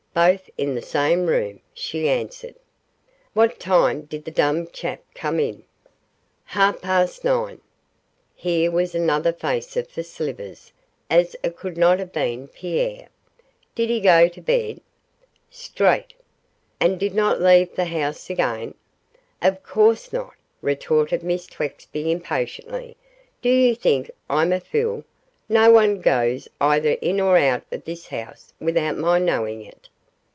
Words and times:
'Both 0.13 0.49
in 0.57 0.75
the 0.75 0.81
same 0.81 1.27
room,' 1.27 1.61
she 1.73 2.09
answered. 2.09 2.55
'What 3.33 3.61
time 3.61 4.01
did 4.01 4.25
the 4.25 4.29
dumb 4.31 4.67
chap 4.67 5.01
come 5.15 5.39
in?' 5.39 5.63
'Half 6.43 6.81
past 6.81 7.23
nine.' 7.23 7.61
Here 8.35 8.69
was 8.69 8.93
another 8.93 9.31
facer 9.31 9.85
for 9.85 10.03
Slivers 10.03 10.73
as 11.09 11.37
it 11.43 11.55
could 11.55 11.77
not 11.77 11.97
have 11.99 12.11
been 12.11 12.49
Pierre. 12.49 13.07
'Did 13.73 13.89
he 13.89 14.01
go 14.01 14.27
to 14.27 14.41
bed?' 14.41 14.81
'Straight.' 15.49 16.13
'And 16.81 16.99
did 16.99 17.15
not 17.15 17.39
leave 17.41 17.73
the 17.73 17.85
house 17.85 18.29
again?' 18.29 18.73
'Of 19.41 19.63
course 19.63 20.11
not,' 20.11 20.35
retorted 20.61 21.23
Miss 21.23 21.45
Twexby, 21.47 22.11
impatiently; 22.11 22.97
'do 23.41 23.47
you 23.47 23.75
think 23.75 24.11
I'm 24.29 24.51
a 24.51 24.59
fool 24.59 25.05
no 25.47 25.71
one 25.71 26.01
goes 26.01 26.49
either 26.59 26.97
in 27.01 27.21
or 27.21 27.37
out 27.37 27.63
of 27.71 27.85
this 27.85 28.07
house 28.07 28.51
without 28.59 28.97
my 28.97 29.17
knowing 29.17 29.61
it. 29.63 29.87